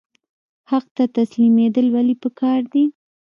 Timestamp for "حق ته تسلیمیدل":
0.69-1.87